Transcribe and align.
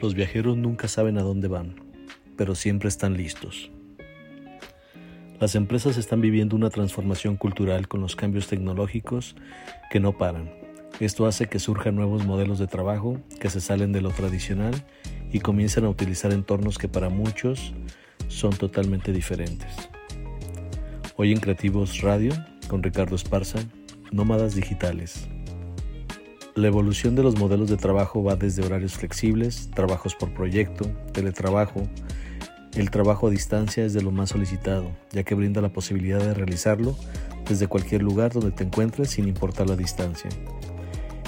Los 0.00 0.14
viajeros 0.14 0.56
nunca 0.56 0.86
saben 0.86 1.18
a 1.18 1.22
dónde 1.22 1.48
van, 1.48 1.74
pero 2.36 2.54
siempre 2.54 2.88
están 2.88 3.16
listos. 3.16 3.72
Las 5.40 5.56
empresas 5.56 5.96
están 5.96 6.20
viviendo 6.20 6.54
una 6.54 6.70
transformación 6.70 7.36
cultural 7.36 7.88
con 7.88 8.00
los 8.00 8.14
cambios 8.14 8.46
tecnológicos 8.46 9.34
que 9.90 9.98
no 9.98 10.16
paran. 10.16 10.50
Esto 11.00 11.26
hace 11.26 11.46
que 11.46 11.58
surjan 11.58 11.96
nuevos 11.96 12.24
modelos 12.24 12.60
de 12.60 12.68
trabajo 12.68 13.20
que 13.40 13.50
se 13.50 13.60
salen 13.60 13.90
de 13.90 14.00
lo 14.00 14.10
tradicional 14.10 14.74
y 15.32 15.40
comienzan 15.40 15.84
a 15.84 15.90
utilizar 15.90 16.32
entornos 16.32 16.78
que 16.78 16.88
para 16.88 17.08
muchos 17.08 17.72
son 18.28 18.52
totalmente 18.52 19.12
diferentes. 19.12 19.90
Hoy 21.16 21.32
en 21.32 21.40
Creativos 21.40 22.02
Radio, 22.02 22.32
con 22.68 22.84
Ricardo 22.84 23.16
Esparza, 23.16 23.58
Nómadas 24.12 24.54
Digitales. 24.54 25.28
La 26.58 26.66
evolución 26.66 27.14
de 27.14 27.22
los 27.22 27.38
modelos 27.38 27.70
de 27.70 27.76
trabajo 27.76 28.24
va 28.24 28.34
desde 28.34 28.66
horarios 28.66 28.94
flexibles, 28.94 29.70
trabajos 29.70 30.16
por 30.16 30.34
proyecto, 30.34 30.86
teletrabajo. 31.12 31.84
El 32.74 32.90
trabajo 32.90 33.28
a 33.28 33.30
distancia 33.30 33.84
es 33.84 33.92
de 33.92 34.02
lo 34.02 34.10
más 34.10 34.30
solicitado, 34.30 34.90
ya 35.12 35.22
que 35.22 35.36
brinda 35.36 35.60
la 35.60 35.68
posibilidad 35.68 36.18
de 36.18 36.34
realizarlo 36.34 36.96
desde 37.48 37.68
cualquier 37.68 38.02
lugar 38.02 38.32
donde 38.32 38.50
te 38.50 38.64
encuentres 38.64 39.10
sin 39.10 39.28
importar 39.28 39.68
la 39.68 39.76
distancia. 39.76 40.30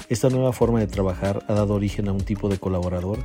Esta 0.09 0.27
nueva 0.27 0.51
forma 0.51 0.81
de 0.81 0.87
trabajar 0.87 1.45
ha 1.47 1.53
dado 1.53 1.75
origen 1.75 2.09
a 2.09 2.11
un 2.11 2.25
tipo 2.25 2.49
de 2.49 2.57
colaborador 2.57 3.19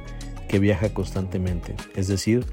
que 0.48 0.60
viaja 0.60 0.95
constantemente, 0.95 1.74
es 1.96 2.07
decir, 2.07 2.45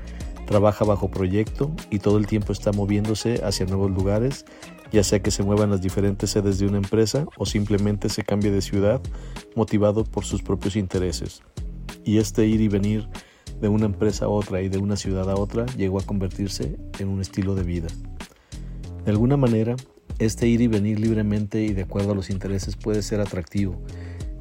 trabaja 0.48 0.84
bajo 0.84 1.12
proyecto 1.12 1.71
y 1.91 1.99
todo 1.99 2.17
el 2.17 2.26
tiempo 2.26 2.54
está 2.54 2.71
moviéndose 2.71 3.45
hacia 3.45 3.67
nuevos 3.67 3.91
lugares 3.91 4.45
ya 4.93 5.03
sea 5.03 5.23
que 5.23 5.31
se 5.31 5.41
muevan 5.41 5.71
las 5.71 5.81
diferentes 5.81 6.29
sedes 6.29 6.59
de 6.59 6.67
una 6.67 6.77
empresa 6.77 7.25
o 7.38 7.47
simplemente 7.47 8.09
se 8.09 8.21
cambie 8.21 8.51
de 8.51 8.61
ciudad 8.61 9.01
motivado 9.55 10.03
por 10.03 10.23
sus 10.23 10.43
propios 10.43 10.76
intereses. 10.76 11.41
Y 12.05 12.20
este 12.20 12.45
ir 12.45 12.62
y 12.62 12.68
venir 12.68 13.09
de 13.59 13.70
una 13.70 13.87
empresa 13.87 14.26
a 14.26 14.29
otra 14.29 14.62
y 14.62 14.70
de 14.70 14.77
una 14.77 14.95
ciudad 14.95 15.31
a 15.31 15.35
otra 15.35 15.65
llegó 15.77 15.99
a 15.99 16.05
convertirse 16.05 16.77
en 16.99 17.07
un 17.09 17.21
estilo 17.21 17.55
de 17.55 17.63
vida. 17.63 17.87
De 19.03 19.09
alguna 19.09 19.35
manera, 19.35 19.76
este 20.20 20.48
ir 20.48 20.62
y 20.62 20.68
venir 20.68 20.99
libremente 20.99 21.63
y 21.63 21.73
de 21.73 21.81
acuerdo 21.81 22.12
a 22.12 22.15
los 22.15 22.29
intereses 22.29 22.75
puede 22.75 23.01
ser 23.01 23.20
atractivo, 23.20 23.81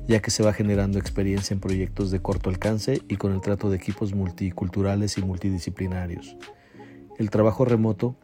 ya 0.07 0.21
que 0.21 0.31
se 0.31 0.43
va 0.43 0.53
generando 0.53 0.99
experiencia 0.99 1.55
en 1.55 1.61
proyectos 1.61 2.11
de 2.11 2.21
corto 2.21 2.51
alcance 2.51 3.01
y 3.09 3.17
con 3.17 3.33
el 3.33 3.41
trato 3.41 3.71
de 3.71 3.77
equipos 3.77 4.13
multiculturales 4.15 5.17
y 5.17 5.23
multidisciplinarios. 5.23 6.37
El 7.19 7.31
trabajo 7.31 7.65
remoto 7.65 8.17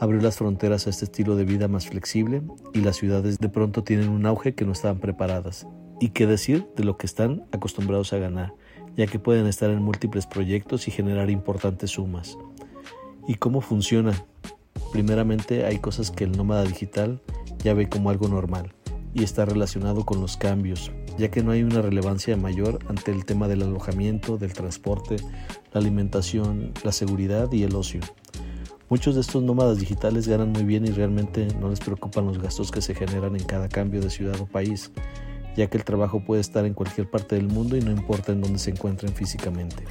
abrió 0.00 0.20
las 0.20 0.38
fronteras 0.38 0.86
a 0.86 0.90
este 0.90 1.04
estilo 1.04 1.36
de 1.36 1.44
vida 1.44 1.68
más 1.68 1.86
flexible 1.86 2.42
y 2.72 2.80
las 2.80 2.96
ciudades 2.96 3.38
de 3.38 3.48
pronto 3.50 3.84
tienen 3.84 4.08
un 4.08 4.24
auge 4.24 4.54
que 4.54 4.64
no 4.64 4.72
estaban 4.72 4.98
preparadas. 4.98 5.66
Y 6.00 6.08
qué 6.08 6.26
decir 6.26 6.66
de 6.74 6.84
lo 6.84 6.96
que 6.96 7.06
están 7.06 7.44
acostumbrados 7.52 8.14
a 8.14 8.18
ganar, 8.18 8.54
ya 8.96 9.06
que 9.06 9.18
pueden 9.18 9.46
estar 9.46 9.68
en 9.68 9.82
múltiples 9.82 10.26
proyectos 10.26 10.88
y 10.88 10.90
generar 10.90 11.28
importantes 11.28 11.90
sumas. 11.90 12.38
¿Y 13.28 13.34
cómo 13.34 13.60
funciona? 13.60 14.24
Primeramente 14.90 15.66
hay 15.66 15.78
cosas 15.78 16.10
que 16.10 16.24
el 16.24 16.32
nómada 16.32 16.64
digital 16.64 17.20
ya 17.62 17.74
ve 17.74 17.90
como 17.90 18.08
algo 18.08 18.26
normal 18.26 18.72
y 19.12 19.22
está 19.22 19.44
relacionado 19.44 20.06
con 20.06 20.22
los 20.22 20.38
cambios, 20.38 20.90
ya 21.18 21.30
que 21.30 21.42
no 21.42 21.50
hay 21.50 21.62
una 21.62 21.82
relevancia 21.82 22.36
mayor 22.38 22.78
ante 22.88 23.10
el 23.10 23.26
tema 23.26 23.48
del 23.48 23.62
alojamiento, 23.62 24.38
del 24.38 24.54
transporte, 24.54 25.16
la 25.72 25.80
alimentación, 25.80 26.72
la 26.84 26.92
seguridad 26.92 27.52
y 27.52 27.64
el 27.64 27.76
ocio. 27.76 28.00
Muchos 28.90 29.14
de 29.14 29.20
estos 29.20 29.40
nómadas 29.40 29.78
digitales 29.78 30.26
ganan 30.26 30.50
muy 30.50 30.64
bien 30.64 30.84
y 30.84 30.90
realmente 30.90 31.46
no 31.60 31.68
les 31.68 31.78
preocupan 31.78 32.26
los 32.26 32.42
gastos 32.42 32.72
que 32.72 32.82
se 32.82 32.92
generan 32.92 33.36
en 33.36 33.44
cada 33.44 33.68
cambio 33.68 34.00
de 34.00 34.10
ciudad 34.10 34.34
o 34.40 34.46
país, 34.46 34.90
ya 35.56 35.68
que 35.68 35.76
el 35.76 35.84
trabajo 35.84 36.24
puede 36.24 36.40
estar 36.40 36.64
en 36.66 36.74
cualquier 36.74 37.08
parte 37.08 37.36
del 37.36 37.46
mundo 37.46 37.76
y 37.76 37.82
no 37.82 37.92
importa 37.92 38.32
en 38.32 38.40
dónde 38.40 38.58
se 38.58 38.72
encuentren 38.72 39.14
físicamente. 39.14 39.84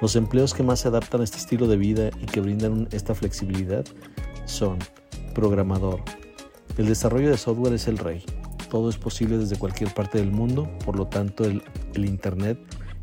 Los 0.00 0.16
empleos 0.16 0.54
que 0.54 0.62
más 0.62 0.80
se 0.80 0.88
adaptan 0.88 1.20
a 1.20 1.24
este 1.24 1.36
estilo 1.36 1.68
de 1.68 1.76
vida 1.76 2.08
y 2.22 2.24
que 2.24 2.40
brindan 2.40 2.88
esta 2.90 3.14
flexibilidad 3.14 3.84
son 4.46 4.78
programador. 5.34 6.00
El 6.78 6.86
desarrollo 6.86 7.28
de 7.28 7.36
software 7.36 7.74
es 7.74 7.86
el 7.86 7.98
rey. 7.98 8.24
Todo 8.70 8.88
es 8.88 8.96
posible 8.96 9.36
desde 9.36 9.58
cualquier 9.58 9.92
parte 9.92 10.16
del 10.16 10.32
mundo, 10.32 10.70
por 10.86 10.96
lo 10.96 11.06
tanto 11.06 11.44
el, 11.44 11.62
el 11.92 12.06
Internet 12.06 12.58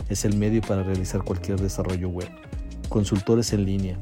es 0.09 0.25
el 0.25 0.35
medio 0.37 0.61
para 0.61 0.81
realizar 0.81 1.21
cualquier 1.23 1.61
desarrollo 1.61 2.09
web. 2.09 2.29
Consultores 2.89 3.53
en 3.53 3.63
línea 3.63 3.99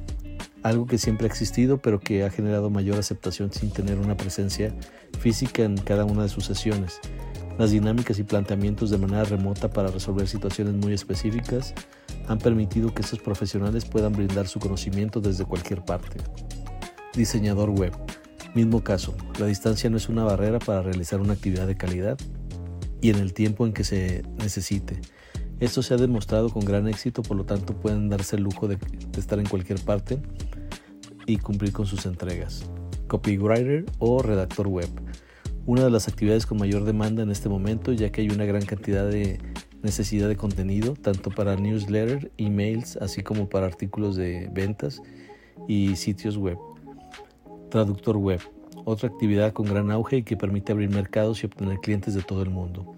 algo 0.65 0.87
que 0.87 0.97
siempre 0.97 1.27
ha 1.27 1.29
existido 1.29 1.77
pero 1.77 1.99
que 1.99 2.23
ha 2.23 2.31
generado 2.31 2.71
mayor 2.71 2.97
aceptación 2.97 3.53
sin 3.53 3.69
tener 3.69 3.99
una 3.99 4.17
presencia 4.17 4.73
física 5.19 5.63
en 5.63 5.77
cada 5.77 6.05
una 6.05 6.23
de 6.23 6.29
sus 6.29 6.45
sesiones. 6.45 6.99
Las 7.59 7.69
dinámicas 7.69 8.17
y 8.17 8.23
planteamientos 8.23 8.89
de 8.89 8.97
manera 8.97 9.23
remota 9.25 9.69
para 9.69 9.89
resolver 9.89 10.27
situaciones 10.27 10.73
muy 10.73 10.91
específicas 10.93 11.75
han 12.27 12.39
permitido 12.39 12.93
que 12.95 13.03
estos 13.03 13.19
profesionales 13.19 13.85
puedan 13.85 14.13
brindar 14.13 14.47
su 14.47 14.59
conocimiento 14.59 15.21
desde 15.21 15.45
cualquier 15.45 15.85
parte. 15.85 16.17
Diseñador 17.13 17.69
web. 17.69 17.93
Mismo 18.55 18.83
caso, 18.83 19.15
la 19.39 19.45
distancia 19.45 19.91
no 19.91 19.97
es 19.97 20.09
una 20.09 20.23
barrera 20.23 20.57
para 20.57 20.81
realizar 20.81 21.21
una 21.21 21.33
actividad 21.33 21.67
de 21.67 21.77
calidad 21.77 22.17
y 23.01 23.11
en 23.11 23.17
el 23.17 23.33
tiempo 23.33 23.67
en 23.67 23.73
que 23.73 23.83
se 23.83 24.23
necesite. 24.39 24.99
Esto 25.59 25.83
se 25.83 25.93
ha 25.93 25.97
demostrado 25.97 26.49
con 26.49 26.65
gran 26.65 26.87
éxito, 26.87 27.21
por 27.21 27.37
lo 27.37 27.45
tanto 27.45 27.75
pueden 27.75 28.09
darse 28.09 28.35
el 28.35 28.43
lujo 28.43 28.67
de, 28.67 28.77
estar 29.17 29.39
en 29.39 29.45
cualquier 29.45 29.79
parte 29.79 30.19
y 31.25 31.37
cumplir 31.37 31.71
con 31.71 31.85
sus 31.85 32.05
entregas. 32.05 32.69
Copywriter 33.07 33.85
o 33.99 34.21
redactor 34.21 34.67
web. 34.67 34.89
Una 35.65 35.83
de 35.83 35.89
las 35.89 36.07
actividades 36.07 36.45
con 36.45 36.59
mayor 36.59 36.83
demanda 36.83 37.23
en 37.23 37.31
este 37.31 37.49
momento 37.49 37.91
ya 37.91 38.11
que 38.11 38.21
hay 38.21 38.29
una 38.29 38.45
gran 38.45 38.63
cantidad 38.63 39.09
de 39.09 39.39
necesidad 39.81 40.27
de 40.27 40.35
contenido, 40.35 40.93
tanto 40.93 41.29
para 41.29 41.55
newsletter, 41.55 42.31
emails, 42.37 42.97
así 42.97 43.23
como 43.23 43.47
para 43.47 43.67
artículos 43.67 44.15
de 44.15 44.49
ventas 44.51 45.01
y 45.67 45.95
sitios 45.95 46.37
web. 46.37 46.57
Traductor 47.69 48.17
web. 48.17 48.41
Otra 48.83 49.09
actividad 49.09 49.53
con 49.53 49.65
gran 49.65 49.91
auge 49.91 50.17
y 50.17 50.23
que 50.23 50.37
permite 50.37 50.71
abrir 50.71 50.89
mercados 50.89 51.41
y 51.41 51.45
obtener 51.45 51.79
clientes 51.79 52.13
de 52.13 52.21
todo 52.21 52.41
el 52.41 52.49
mundo. 52.49 52.95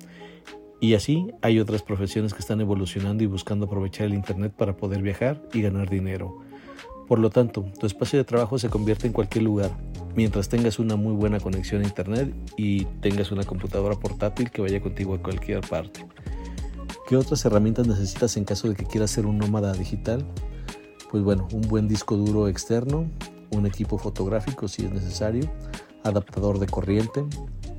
Y 0.79 0.93
así 0.93 1.27
hay 1.41 1.59
otras 1.59 1.81
profesiones 1.81 2.33
que 2.33 2.39
están 2.39 2.61
evolucionando 2.61 3.23
y 3.23 3.27
buscando 3.27 3.65
aprovechar 3.65 4.07
el 4.07 4.13
Internet 4.13 4.53
para 4.55 4.77
poder 4.77 5.01
viajar 5.01 5.41
y 5.53 5.61
ganar 5.61 5.89
dinero. 5.89 6.39
Por 7.07 7.19
lo 7.19 7.29
tanto, 7.29 7.65
tu 7.79 7.85
espacio 7.85 8.19
de 8.19 8.25
trabajo 8.25 8.59
se 8.59 8.69
convierte 8.69 9.07
en 9.07 9.13
cualquier 9.13 9.45
lugar, 9.45 9.71
mientras 10.15 10.49
tengas 10.49 10.77
una 10.77 10.97
muy 10.97 11.13
buena 11.13 11.39
conexión 11.39 11.81
a 11.81 11.85
Internet 11.85 12.33
y 12.57 12.83
tengas 13.01 13.31
una 13.31 13.43
computadora 13.43 13.95
portátil 13.95 14.51
que 14.51 14.61
vaya 14.61 14.81
contigo 14.81 15.15
a 15.15 15.21
cualquier 15.21 15.61
parte. 15.61 16.05
¿Qué 17.07 17.15
otras 17.15 17.45
herramientas 17.45 17.87
necesitas 17.87 18.35
en 18.35 18.43
caso 18.43 18.67
de 18.67 18.75
que 18.75 18.83
quieras 18.83 19.11
ser 19.11 19.25
un 19.25 19.37
nómada 19.37 19.71
digital? 19.71 20.25
Pues 21.09 21.23
bueno, 21.23 21.47
un 21.53 21.61
buen 21.61 21.87
disco 21.87 22.17
duro 22.17 22.49
externo, 22.49 23.09
un 23.51 23.65
equipo 23.65 23.97
fotográfico 23.97 24.67
si 24.67 24.83
es 24.83 24.91
necesario, 24.91 25.49
adaptador 26.03 26.59
de 26.59 26.67
corriente, 26.67 27.23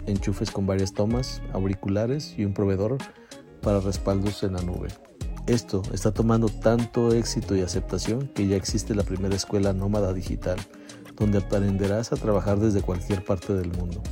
enchufes 0.06 0.50
con 0.50 0.66
varias 0.66 0.94
tomas, 0.94 1.42
auriculares 1.52 2.34
y 2.38 2.46
un 2.46 2.54
proveedor 2.54 2.96
para 3.60 3.80
respaldos 3.80 4.42
en 4.42 4.54
la 4.54 4.62
nube. 4.62 4.88
Esto 5.48 5.80
está 5.94 6.12
tomando 6.12 6.50
tanto 6.50 7.14
éxito 7.14 7.56
y 7.56 7.62
aceptación 7.62 8.28
que 8.34 8.46
ya 8.46 8.56
existe 8.56 8.94
la 8.94 9.02
primera 9.02 9.34
escuela 9.34 9.72
nómada 9.72 10.12
digital, 10.12 10.58
donde 11.16 11.38
aprenderás 11.38 12.12
a 12.12 12.16
trabajar 12.16 12.58
desde 12.58 12.82
cualquier 12.82 13.24
parte 13.24 13.54
del 13.54 13.72
mundo. 13.72 14.02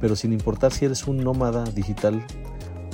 Pero 0.00 0.16
sin 0.16 0.32
importar 0.32 0.72
si 0.72 0.86
eres 0.86 1.06
un 1.06 1.18
nómada 1.18 1.64
digital 1.64 2.24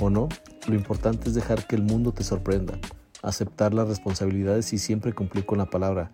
o 0.01 0.09
no, 0.09 0.27
lo 0.67 0.75
importante 0.75 1.29
es 1.29 1.35
dejar 1.35 1.65
que 1.65 1.77
el 1.77 1.83
mundo 1.83 2.11
te 2.11 2.25
sorprenda, 2.25 2.77
aceptar 3.21 3.73
las 3.73 3.87
responsabilidades 3.87 4.73
y 4.73 4.77
siempre 4.77 5.13
cumplir 5.13 5.45
con 5.45 5.57
la 5.57 5.69
palabra, 5.69 6.11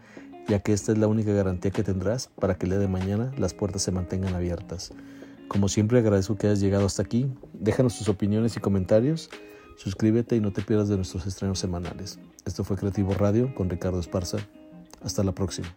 ya 0.48 0.60
que 0.60 0.72
esta 0.72 0.92
es 0.92 1.00
la 1.00 1.08
única 1.08 1.32
garantía 1.32 1.72
que 1.72 1.82
tendrás 1.82 2.30
para 2.40 2.60
que 2.60 2.68
el 2.68 2.74
día 2.74 2.80
de 2.80 2.88
mañana 2.88 3.32
las 3.40 3.56
puertas 3.56 3.82
se 3.82 3.92
mantengan 3.92 4.36
abiertas. 4.36 4.92
Como 5.48 5.68
siempre 5.68 5.98
agradezco 5.98 6.38
que 6.38 6.46
hayas 6.46 6.60
llegado 6.60 6.86
hasta 6.86 7.02
aquí. 7.02 7.28
Déjanos 7.54 7.98
tus 7.98 8.08
opiniones 8.08 8.56
y 8.56 8.60
comentarios. 8.60 9.32
Suscríbete 9.80 10.36
y 10.36 10.42
no 10.42 10.52
te 10.52 10.62
pierdas 10.62 10.90
de 10.90 10.98
nuestros 10.98 11.26
estrenos 11.26 11.58
semanales. 11.58 12.20
Esto 12.46 12.66
fue 12.66 12.76
Creativo 12.76 13.14
Radio 13.14 13.56
con 13.56 13.70
Ricardo 13.70 14.02
Esparza. 14.02 14.40
Hasta 15.02 15.24
la 15.24 15.32
próxima. 15.32 15.74